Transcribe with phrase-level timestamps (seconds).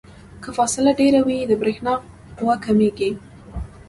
[0.43, 1.93] که فاصله ډیره وي د برېښنا
[2.37, 3.11] قوه کمیږي.